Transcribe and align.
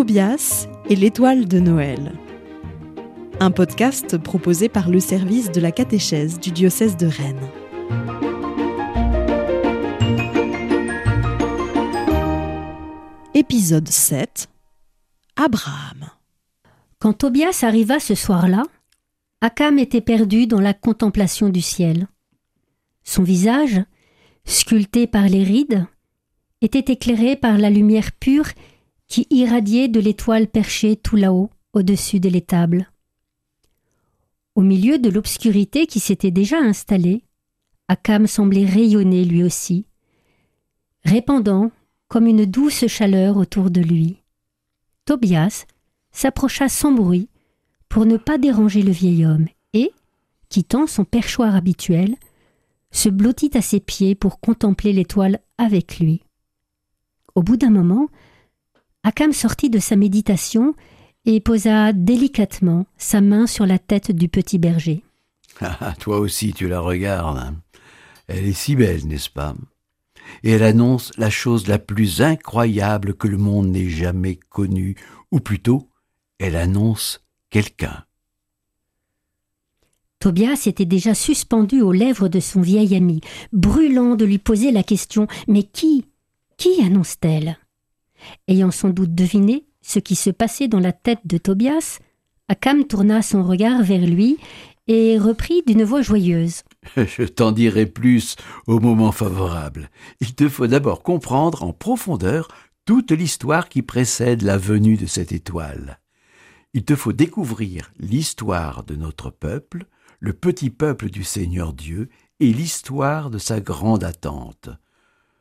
Tobias 0.00 0.66
et 0.88 0.96
l'étoile 0.96 1.46
de 1.46 1.60
Noël. 1.60 2.14
Un 3.38 3.50
podcast 3.50 4.16
proposé 4.16 4.70
par 4.70 4.88
le 4.88 4.98
service 4.98 5.52
de 5.52 5.60
la 5.60 5.72
catéchèse 5.72 6.40
du 6.40 6.52
diocèse 6.52 6.96
de 6.96 7.06
Rennes. 7.06 7.50
Épisode 13.34 13.88
7 13.88 14.48
Abraham. 15.36 16.08
Quand 16.98 17.12
Tobias 17.12 17.60
arriva 17.60 18.00
ce 18.00 18.14
soir-là, 18.14 18.62
Akam 19.42 19.78
était 19.78 20.00
perdu 20.00 20.46
dans 20.46 20.62
la 20.62 20.72
contemplation 20.72 21.50
du 21.50 21.60
ciel. 21.60 22.08
Son 23.04 23.22
visage, 23.22 23.82
sculpté 24.46 25.06
par 25.06 25.28
les 25.28 25.44
rides, 25.44 25.84
était 26.62 26.90
éclairé 26.90 27.36
par 27.36 27.58
la 27.58 27.68
lumière 27.68 28.12
pure 28.12 28.46
qui 29.10 29.26
irradiait 29.30 29.88
de 29.88 29.98
l'étoile 29.98 30.46
perchée 30.46 30.94
tout 30.94 31.16
là-haut, 31.16 31.50
au-dessus 31.72 32.20
de 32.20 32.28
l'étable. 32.28 32.90
Au 34.54 34.62
milieu 34.62 34.98
de 34.98 35.10
l'obscurité 35.10 35.86
qui 35.86 35.98
s'était 35.98 36.30
déjà 36.30 36.58
installée, 36.58 37.24
Akam 37.88 38.28
semblait 38.28 38.64
rayonner 38.64 39.24
lui 39.24 39.42
aussi, 39.42 39.84
répandant 41.04 41.72
comme 42.06 42.26
une 42.26 42.46
douce 42.46 42.86
chaleur 42.86 43.36
autour 43.36 43.70
de 43.70 43.80
lui. 43.80 44.22
Tobias 45.06 45.66
s'approcha 46.12 46.68
sans 46.68 46.92
bruit 46.92 47.28
pour 47.88 48.06
ne 48.06 48.16
pas 48.16 48.38
déranger 48.38 48.82
le 48.82 48.92
vieil 48.92 49.26
homme 49.26 49.48
et, 49.72 49.90
quittant 50.48 50.86
son 50.86 51.04
perchoir 51.04 51.56
habituel, 51.56 52.14
se 52.92 53.08
blottit 53.08 53.50
à 53.54 53.62
ses 53.62 53.80
pieds 53.80 54.14
pour 54.14 54.38
contempler 54.38 54.92
l'étoile 54.92 55.40
avec 55.58 55.98
lui. 55.98 56.22
Au 57.34 57.42
bout 57.42 57.56
d'un 57.56 57.70
moment, 57.70 58.08
Akam 59.02 59.32
sortit 59.32 59.70
de 59.70 59.78
sa 59.78 59.96
méditation 59.96 60.74
et 61.24 61.40
posa 61.40 61.92
délicatement 61.92 62.86
sa 62.98 63.20
main 63.20 63.46
sur 63.46 63.66
la 63.66 63.78
tête 63.78 64.12
du 64.12 64.28
petit 64.28 64.58
berger. 64.58 65.02
Ah, 65.60 65.94
toi 65.98 66.18
aussi 66.18 66.52
tu 66.52 66.68
la 66.68 66.80
regardes. 66.80 67.54
Elle 68.28 68.46
est 68.46 68.52
si 68.52 68.76
belle, 68.76 69.06
n'est-ce 69.06 69.30
pas? 69.30 69.54
Et 70.42 70.52
elle 70.52 70.62
annonce 70.62 71.12
la 71.18 71.30
chose 71.30 71.66
la 71.66 71.78
plus 71.78 72.22
incroyable 72.22 73.14
que 73.14 73.26
le 73.26 73.36
monde 73.36 73.68
n'ait 73.68 73.88
jamais 73.88 74.36
connue, 74.36 74.96
ou 75.32 75.40
plutôt, 75.40 75.88
elle 76.38 76.56
annonce 76.56 77.20
quelqu'un. 77.50 78.04
Tobias 80.20 80.64
était 80.66 80.84
déjà 80.84 81.14
suspendu 81.14 81.80
aux 81.80 81.92
lèvres 81.92 82.28
de 82.28 82.40
son 82.40 82.60
vieil 82.60 82.94
ami, 82.94 83.20
brûlant 83.52 84.14
de 84.14 84.24
lui 84.26 84.38
poser 84.38 84.70
la 84.70 84.82
question 84.82 85.26
Mais 85.48 85.62
qui 85.62 86.06
Qui 86.58 86.82
annonce-t-elle? 86.82 87.58
Ayant 88.48 88.70
sans 88.70 88.90
doute 88.90 89.14
deviné 89.14 89.66
ce 89.82 89.98
qui 89.98 90.14
se 90.14 90.30
passait 90.30 90.68
dans 90.68 90.80
la 90.80 90.92
tête 90.92 91.20
de 91.24 91.38
Tobias, 91.38 91.98
Akam 92.48 92.84
tourna 92.84 93.22
son 93.22 93.44
regard 93.44 93.82
vers 93.82 94.06
lui 94.06 94.38
et 94.88 95.18
reprit 95.18 95.62
d'une 95.66 95.84
voix 95.84 96.02
joyeuse. 96.02 96.62
Je 96.96 97.22
t'en 97.22 97.52
dirai 97.52 97.86
plus 97.86 98.36
au 98.66 98.80
moment 98.80 99.12
favorable. 99.12 99.88
Il 100.20 100.34
te 100.34 100.48
faut 100.48 100.66
d'abord 100.66 101.02
comprendre 101.02 101.62
en 101.62 101.72
profondeur 101.72 102.48
toute 102.84 103.12
l'histoire 103.12 103.68
qui 103.68 103.82
précède 103.82 104.42
la 104.42 104.58
venue 104.58 104.96
de 104.96 105.06
cette 105.06 105.30
étoile. 105.30 106.00
Il 106.74 106.84
te 106.84 106.96
faut 106.96 107.12
découvrir 107.12 107.92
l'histoire 107.98 108.82
de 108.84 108.96
notre 108.96 109.30
peuple, 109.30 109.86
le 110.18 110.32
petit 110.32 110.70
peuple 110.70 111.08
du 111.08 111.22
Seigneur 111.22 111.72
Dieu, 111.72 112.08
et 112.40 112.52
l'histoire 112.52 113.30
de 113.30 113.38
sa 113.38 113.60
grande 113.60 114.02
attente. 114.02 114.70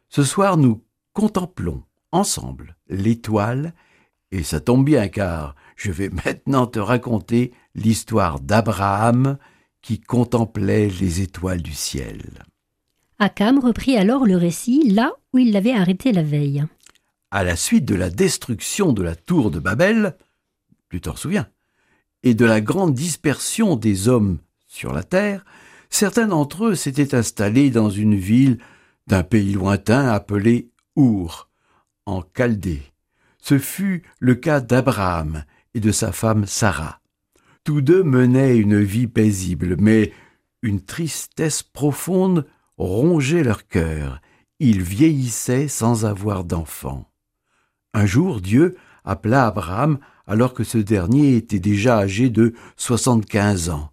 Ce 0.09 0.23
soir, 0.23 0.57
nous 0.57 0.83
contemplons 1.13 1.83
ensemble 2.11 2.75
l'étoile, 2.87 3.73
et 4.31 4.43
ça 4.43 4.59
tombe 4.59 4.85
bien 4.85 5.07
car 5.07 5.55
je 5.75 5.91
vais 5.91 6.09
maintenant 6.25 6.67
te 6.67 6.79
raconter 6.79 7.51
l'histoire 7.75 8.39
d'Abraham 8.39 9.37
qui 9.81 9.99
contemplait 9.99 10.89
les 10.89 11.21
étoiles 11.21 11.61
du 11.61 11.73
ciel. 11.73 12.43
Akam 13.17 13.59
reprit 13.59 13.97
alors 13.97 14.25
le 14.25 14.37
récit 14.37 14.89
là 14.89 15.13
où 15.33 15.39
il 15.39 15.51
l'avait 15.51 15.73
arrêté 15.73 16.11
la 16.11 16.23
veille. 16.23 16.63
À 17.31 17.43
la 17.43 17.55
suite 17.55 17.85
de 17.85 17.95
la 17.95 18.09
destruction 18.09 18.93
de 18.93 19.03
la 19.03 19.15
tour 19.15 19.51
de 19.51 19.59
Babel, 19.59 20.15
tu 20.89 21.01
t'en 21.01 21.15
souviens, 21.15 21.47
et 22.23 22.33
de 22.33 22.45
la 22.45 22.61
grande 22.61 22.93
dispersion 22.93 23.75
des 23.75 24.07
hommes 24.07 24.39
sur 24.67 24.93
la 24.93 25.03
terre, 25.03 25.45
certains 25.89 26.27
d'entre 26.27 26.65
eux 26.65 26.75
s'étaient 26.75 27.15
installés 27.15 27.69
dans 27.69 27.89
une 27.89 28.15
ville 28.15 28.57
d'un 29.07 29.23
pays 29.23 29.53
lointain 29.53 30.07
appelée 30.07 30.71
Our 30.95 31.48
en 32.09 32.23
Chaldée. 32.35 32.81
Ce 33.39 33.57
fut 33.57 34.03
le 34.19 34.35
cas 34.35 34.59
d'Abraham 34.59 35.43
et 35.73 35.79
de 35.79 35.91
sa 35.91 36.11
femme 36.11 36.45
Sarah. 36.45 36.99
Tous 37.63 37.81
deux 37.81 38.03
menaient 38.03 38.57
une 38.57 38.81
vie 38.81 39.07
paisible, 39.07 39.75
mais 39.79 40.11
une 40.61 40.81
tristesse 40.81 41.63
profonde 41.63 42.45
rongeait 42.77 43.43
leur 43.43 43.67
cœur. 43.67 44.21
Ils 44.59 44.81
vieillissaient 44.81 45.67
sans 45.67 46.05
avoir 46.05 46.43
d'enfants. 46.43 47.09
Un 47.93 48.05
jour, 48.05 48.41
Dieu 48.41 48.75
appela 49.05 49.47
Abraham 49.47 49.99
alors 50.27 50.53
que 50.53 50.63
ce 50.63 50.77
dernier 50.77 51.35
était 51.35 51.59
déjà 51.59 51.97
âgé 51.97 52.29
de 52.29 52.53
soixante-quinze 52.75 53.69
ans. 53.69 53.91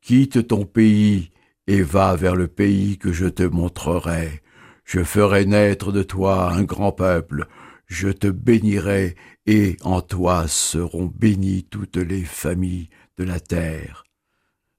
Quitte 0.00 0.48
ton 0.48 0.64
pays 0.64 1.30
et 1.66 1.82
va 1.82 2.14
vers 2.16 2.36
le 2.36 2.48
pays 2.48 2.98
que 2.98 3.12
je 3.12 3.26
te 3.26 3.42
montrerai. 3.42 4.42
Je 4.84 5.02
ferai 5.02 5.46
naître 5.46 5.92
de 5.92 6.02
toi 6.02 6.52
un 6.52 6.62
grand 6.64 6.92
peuple, 6.92 7.46
je 7.86 8.08
te 8.08 8.26
bénirai, 8.26 9.16
et 9.46 9.76
en 9.82 10.00
toi 10.00 10.46
seront 10.48 11.06
bénies 11.06 11.64
toutes 11.64 11.96
les 11.96 12.22
familles 12.22 12.88
de 13.18 13.24
la 13.24 13.40
terre. 13.40 14.04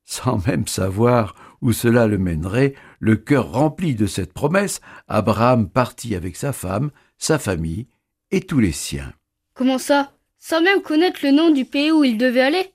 Sans 0.05 0.45
même 0.45 0.67
savoir 0.67 1.35
où 1.61 1.71
cela 1.71 2.07
le 2.07 2.17
mènerait, 2.17 2.75
le 2.99 3.15
cœur 3.15 3.51
rempli 3.51 3.95
de 3.95 4.05
cette 4.05 4.33
promesse, 4.33 4.81
Abraham 5.07 5.69
partit 5.69 6.15
avec 6.15 6.35
sa 6.35 6.53
femme, 6.53 6.91
sa 7.17 7.39
famille 7.39 7.87
et 8.31 8.41
tous 8.41 8.59
les 8.59 8.71
siens. 8.71 9.13
Comment 9.53 9.77
ça? 9.77 10.11
Sans 10.39 10.61
même 10.61 10.81
connaître 10.81 11.21
le 11.23 11.31
nom 11.31 11.51
du 11.51 11.63
pays 11.63 11.91
où 11.91 12.03
il 12.03 12.17
devait 12.17 12.41
aller? 12.41 12.73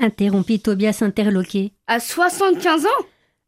Interrompit 0.00 0.60
Tobias 0.60 0.98
interloqué. 1.02 1.72
À 1.86 2.00
soixante-quinze 2.00 2.84
ans? 2.86 3.06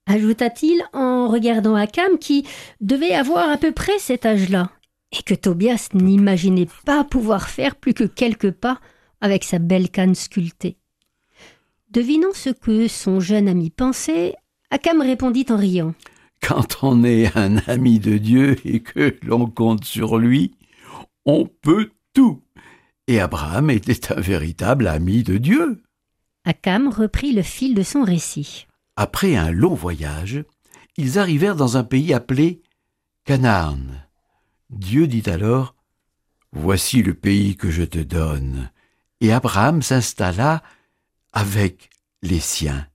Ajouta-t-il 0.09 0.83
en 0.93 1.29
regardant 1.29 1.77
Akam 1.77 2.19
qui 2.19 2.45
devait 2.81 3.15
avoir 3.15 3.49
à 3.49 3.57
peu 3.57 3.73
près 3.73 3.99
cet 3.99 4.27
âge-là, 4.27 4.71
et 5.13 5.23
que 5.23 5.35
Tobias 5.35 5.91
n'imaginait 5.95 6.69
pas 6.85 7.05
pouvoir 7.05 7.49
faire 7.49 7.77
plus 7.77 7.95
que 7.95 8.05
quelques 8.05 8.51
pas 8.51 8.81
avec 9.21 9.45
sa 9.45 9.59
belle 9.59 9.91
canne 9.91 10.15
sculptée. 10.15 10.77
Devinant 11.91 12.33
ce 12.35 12.51
que 12.51 12.89
son 12.89 13.21
jeune 13.21 13.49
ami 13.49 13.71
pensait, 13.71 14.35
Akam 14.71 15.01
répondit 15.01 15.47
en 15.49 15.57
riant. 15.57 15.95
Quand 16.41 16.83
on 16.83 17.03
est 17.05 17.37
un 17.37 17.57
ami 17.67 17.99
de 17.99 18.19
Dieu 18.19 18.57
et 18.65 18.81
que 18.81 19.17
l'on 19.23 19.47
compte 19.47 19.85
sur 19.85 20.19
lui, 20.19 20.55
on 21.25 21.47
peut 21.47 21.91
tout. 22.13 22.43
Et 23.07 23.21
Abraham 23.21 23.71
était 23.71 24.13
un 24.13 24.21
véritable 24.21 24.87
ami 24.87 25.23
de 25.23 25.39
Dieu. 25.39 25.83
Akam 26.45 26.89
reprit 26.89 27.33
le 27.33 27.43
fil 27.43 27.75
de 27.75 27.83
son 27.83 28.03
récit. 28.03 28.67
Après 29.01 29.37
un 29.37 29.53
long 29.53 29.75
voyage, 29.75 30.45
ils 30.97 31.21
arrivèrent 31.21 31.55
dans 31.55 31.77
un 31.77 31.85
pays 31.85 32.13
appelé 32.13 32.63
Canaan. 33.25 33.79
Dieu 34.71 35.07
dit 35.07 35.23
alors 35.31 35.77
Voici 36.51 37.05
le 37.05 37.15
pays 37.15 37.57
que 37.57 37.71
je 37.71 37.85
te 37.85 38.01
donne. 38.01 38.73
Et 39.21 39.33
Abraham 39.33 39.83
s'installa 39.83 40.65
avec 41.33 41.91
les 42.23 42.41
siens. 42.41 42.89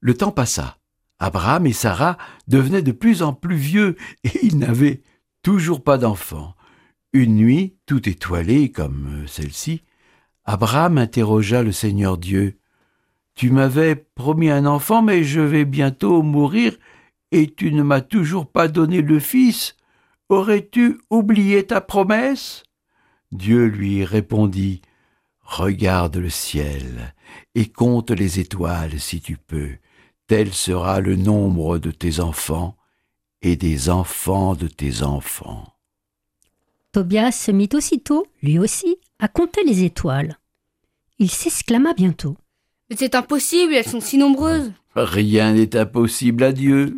Le 0.00 0.14
temps 0.14 0.32
passa. 0.32 0.76
Abraham 1.20 1.68
et 1.68 1.72
Sarah 1.72 2.18
devenaient 2.48 2.82
de 2.82 2.90
plus 2.90 3.22
en 3.22 3.32
plus 3.32 3.54
vieux 3.54 3.94
et 4.24 4.44
ils 4.44 4.58
n'avaient 4.58 5.02
toujours 5.44 5.84
pas 5.84 5.98
d'enfants. 5.98 6.56
Une 7.12 7.36
nuit, 7.36 7.76
tout 7.86 8.08
étoilée 8.08 8.72
comme 8.72 9.24
celle-ci, 9.28 9.84
Abraham 10.44 10.98
interrogea 10.98 11.62
le 11.62 11.70
Seigneur 11.70 12.18
Dieu. 12.18 12.57
Tu 13.38 13.52
m'avais 13.52 13.94
promis 13.94 14.50
un 14.50 14.66
enfant, 14.66 15.00
mais 15.00 15.22
je 15.22 15.40
vais 15.40 15.64
bientôt 15.64 16.22
mourir, 16.22 16.76
et 17.30 17.46
tu 17.46 17.70
ne 17.70 17.84
m'as 17.84 18.00
toujours 18.00 18.50
pas 18.50 18.66
donné 18.66 19.00
le 19.00 19.20
fils. 19.20 19.76
Aurais-tu 20.28 20.98
oublié 21.08 21.64
ta 21.64 21.80
promesse? 21.80 22.64
Dieu 23.30 23.66
lui 23.66 24.04
répondit. 24.04 24.82
Regarde 25.40 26.16
le 26.16 26.30
ciel, 26.30 27.14
et 27.54 27.66
compte 27.66 28.10
les 28.10 28.40
étoiles 28.40 28.98
si 28.98 29.20
tu 29.20 29.36
peux. 29.36 29.76
Tel 30.26 30.52
sera 30.52 30.98
le 30.98 31.14
nombre 31.14 31.78
de 31.78 31.92
tes 31.92 32.18
enfants 32.18 32.76
et 33.40 33.54
des 33.54 33.88
enfants 33.88 34.56
de 34.56 34.66
tes 34.66 35.04
enfants. 35.04 35.76
Tobias 36.90 37.30
se 37.30 37.52
mit 37.52 37.68
aussitôt, 37.72 38.26
lui 38.42 38.58
aussi, 38.58 38.96
à 39.20 39.28
compter 39.28 39.62
les 39.62 39.84
étoiles. 39.84 40.40
Il 41.20 41.30
s'exclama 41.30 41.94
bientôt. 41.94 42.36
Mais 42.90 42.96
c'est 42.96 43.14
impossible, 43.14 43.74
elles 43.74 43.86
sont 43.86 44.00
si 44.00 44.16
nombreuses. 44.16 44.72
Rien 44.94 45.52
n'est 45.52 45.76
impossible 45.76 46.42
à 46.42 46.52
Dieu. 46.52 46.96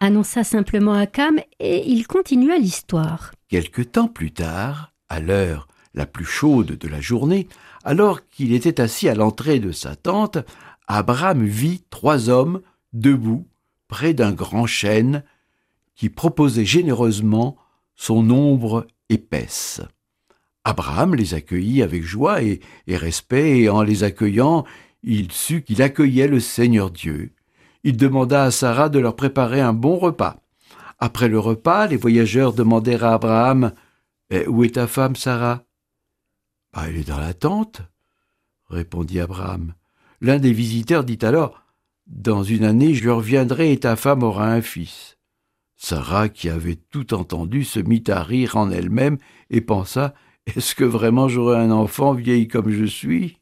Annonça 0.00 0.44
simplement 0.44 0.94
Akam 0.94 1.38
et 1.60 1.88
il 1.88 2.06
continua 2.06 2.58
l'histoire. 2.58 3.32
Quelque 3.48 3.82
temps 3.82 4.08
plus 4.08 4.32
tard, 4.32 4.92
à 5.08 5.20
l'heure 5.20 5.68
la 5.94 6.06
plus 6.06 6.24
chaude 6.24 6.78
de 6.78 6.88
la 6.88 7.00
journée, 7.00 7.48
alors 7.84 8.28
qu'il 8.28 8.52
était 8.52 8.80
assis 8.80 9.08
à 9.08 9.14
l'entrée 9.14 9.58
de 9.58 9.72
sa 9.72 9.96
tente, 9.96 10.38
Abraham 10.86 11.44
vit 11.44 11.82
trois 11.90 12.28
hommes 12.28 12.60
debout 12.92 13.46
près 13.88 14.14
d'un 14.14 14.32
grand 14.32 14.66
chêne 14.66 15.22
qui 15.94 16.08
proposait 16.08 16.64
généreusement 16.64 17.56
son 17.94 18.30
ombre 18.30 18.86
épaisse. 19.08 19.82
Abraham 20.64 21.14
les 21.14 21.34
accueillit 21.34 21.82
avec 21.82 22.04
joie 22.04 22.42
et, 22.42 22.60
et 22.86 22.96
respect, 22.96 23.60
et 23.60 23.68
en 23.68 23.82
les 23.82 24.04
accueillant, 24.04 24.64
il 25.02 25.32
sut 25.32 25.62
qu'il 25.62 25.82
accueillait 25.82 26.28
le 26.28 26.40
Seigneur 26.40 26.90
Dieu. 26.90 27.32
Il 27.84 27.96
demanda 27.96 28.44
à 28.44 28.50
Sarah 28.50 28.88
de 28.88 28.98
leur 28.98 29.16
préparer 29.16 29.60
un 29.60 29.72
bon 29.72 29.98
repas. 29.98 30.36
Après 30.98 31.28
le 31.28 31.38
repas, 31.38 31.86
les 31.86 31.96
voyageurs 31.96 32.52
demandèrent 32.52 33.04
à 33.04 33.14
Abraham 33.14 33.72
eh, 34.28 34.46
Où 34.46 34.64
est 34.64 34.74
ta 34.74 34.86
femme, 34.86 35.16
Sarah 35.16 35.64
bah, 36.74 36.84
Elle 36.88 36.96
est 36.96 37.08
dans 37.08 37.18
la 37.18 37.32
tente, 37.32 37.80
répondit 38.68 39.20
Abraham. 39.20 39.74
L'un 40.20 40.38
des 40.38 40.52
visiteurs 40.52 41.04
dit 41.04 41.18
alors 41.22 41.62
Dans 42.06 42.42
une 42.42 42.64
année, 42.64 42.92
je 42.92 43.08
reviendrai 43.08 43.72
et 43.72 43.80
ta 43.80 43.96
femme 43.96 44.22
aura 44.22 44.52
un 44.52 44.60
fils. 44.60 45.16
Sarah, 45.76 46.28
qui 46.28 46.50
avait 46.50 46.76
tout 46.76 47.14
entendu, 47.14 47.64
se 47.64 47.80
mit 47.80 48.04
à 48.08 48.22
rire 48.22 48.56
en 48.56 48.70
elle-même 48.70 49.16
et 49.48 49.62
pensa 49.62 50.12
Est-ce 50.46 50.74
que 50.74 50.84
vraiment 50.84 51.28
j'aurai 51.28 51.58
un 51.58 51.70
enfant 51.70 52.12
vieille 52.12 52.48
comme 52.48 52.70
je 52.70 52.84
suis? 52.84 53.38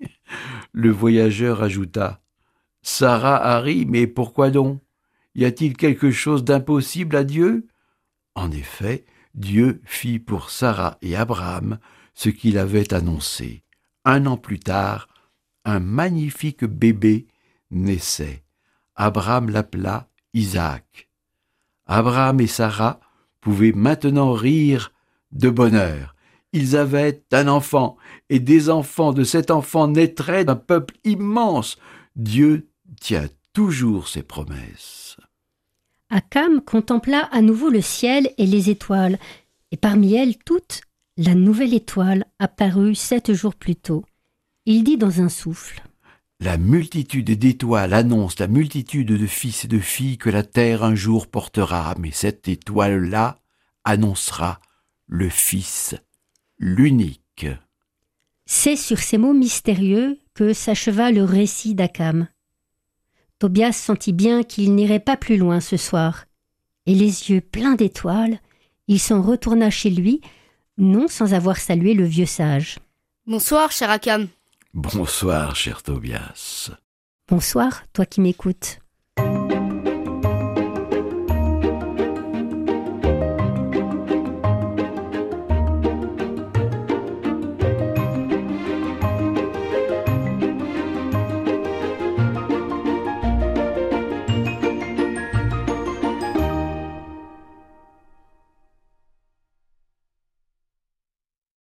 Le 0.72 0.90
voyageur 0.90 1.62
ajouta 1.62 2.20
Sarah 2.82 3.60
ri, 3.60 3.86
mais 3.86 4.06
pourquoi 4.06 4.50
donc? 4.50 4.80
Y 5.34 5.44
a-t-il 5.44 5.76
quelque 5.76 6.10
chose 6.10 6.44
d'impossible 6.44 7.16
à 7.16 7.24
Dieu? 7.24 7.66
En 8.34 8.50
effet, 8.50 9.04
Dieu 9.34 9.80
fit 9.84 10.18
pour 10.18 10.50
Sarah 10.50 10.98
et 11.02 11.16
Abraham 11.16 11.78
ce 12.14 12.28
qu'il 12.28 12.58
avait 12.58 12.92
annoncé. 12.92 13.62
Un 14.04 14.26
an 14.26 14.36
plus 14.36 14.58
tard, 14.58 15.08
un 15.64 15.80
magnifique 15.80 16.64
bébé 16.64 17.26
naissait. 17.70 18.42
Abraham 18.96 19.50
l'appela 19.50 20.08
Isaac. 20.34 21.08
Abraham 21.86 22.40
et 22.40 22.46
Sarah 22.46 23.00
pouvaient 23.40 23.72
maintenant 23.72 24.32
rire 24.32 24.92
de 25.32 25.50
bonheur. 25.50 26.14
Ils 26.52 26.76
avaient 26.76 27.22
un 27.32 27.48
enfant, 27.48 27.96
et 28.30 28.40
des 28.40 28.70
enfants 28.70 29.12
de 29.12 29.24
cet 29.24 29.50
enfant 29.50 29.88
naîtraient 29.88 30.48
un 30.48 30.56
peuple 30.56 30.94
immense. 31.04 31.76
Dieu 32.16 32.68
tient 33.00 33.28
toujours 33.52 34.08
ses 34.08 34.22
promesses. 34.22 35.16
Akam 36.10 36.62
contempla 36.62 37.28
à 37.32 37.42
nouveau 37.42 37.68
le 37.68 37.82
ciel 37.82 38.30
et 38.38 38.46
les 38.46 38.70
étoiles, 38.70 39.18
et 39.72 39.76
parmi 39.76 40.14
elles 40.14 40.38
toutes, 40.38 40.80
la 41.18 41.34
nouvelle 41.34 41.74
étoile 41.74 42.24
apparut 42.38 42.94
sept 42.94 43.32
jours 43.32 43.54
plus 43.54 43.76
tôt. 43.76 44.04
Il 44.64 44.84
dit 44.84 44.96
dans 44.96 45.20
un 45.20 45.28
souffle. 45.28 45.82
La 46.40 46.56
multitude 46.56 47.30
d'étoiles 47.32 47.92
annonce 47.92 48.38
la 48.38 48.46
multitude 48.46 49.08
de 49.08 49.26
fils 49.26 49.64
et 49.64 49.68
de 49.68 49.80
filles 49.80 50.18
que 50.18 50.30
la 50.30 50.44
terre 50.44 50.84
un 50.84 50.94
jour 50.94 51.26
portera, 51.26 51.94
mais 51.98 52.12
cette 52.12 52.46
étoile-là 52.46 53.40
annoncera 53.84 54.60
le 55.08 55.28
Fils, 55.28 55.96
l'unique. 56.58 57.46
C'est 58.46 58.76
sur 58.76 58.98
ces 58.98 59.18
mots 59.18 59.34
mystérieux 59.34 60.18
que 60.34 60.52
s'acheva 60.52 61.10
le 61.10 61.24
récit 61.24 61.74
d'Akam. 61.74 62.28
Tobias 63.38 63.72
sentit 63.72 64.12
bien 64.12 64.42
qu'il 64.42 64.74
n'irait 64.74 64.98
pas 64.98 65.16
plus 65.16 65.36
loin 65.36 65.60
ce 65.60 65.76
soir, 65.76 66.24
et 66.86 66.94
les 66.94 67.30
yeux 67.30 67.40
pleins 67.40 67.74
d'étoiles, 67.74 68.40
il 68.88 68.98
s'en 68.98 69.22
retourna 69.22 69.70
chez 69.70 69.90
lui, 69.90 70.20
non 70.78 71.06
sans 71.08 71.34
avoir 71.34 71.58
salué 71.58 71.94
le 71.94 72.04
vieux 72.04 72.26
sage. 72.26 72.78
Bonsoir, 73.26 73.70
cher 73.70 73.90
Akam. 73.90 74.28
Bonsoir, 74.74 75.54
cher 75.54 75.82
Tobias. 75.82 76.70
Bonsoir, 77.28 77.84
toi 77.92 78.06
qui 78.06 78.20
m'écoutes. 78.20 78.80